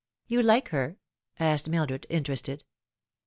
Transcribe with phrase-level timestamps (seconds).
[0.33, 0.97] "You like her?"
[1.39, 2.63] asked Mildred, interested.